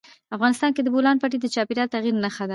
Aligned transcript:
افغانستان 0.35 0.69
کې 0.73 0.81
د 0.83 0.87
بولان 0.93 1.17
پټي 1.21 1.37
د 1.41 1.45
چاپېریال 1.55 1.87
د 1.89 1.91
تغیر 1.95 2.15
نښه 2.23 2.43
ده. 2.47 2.49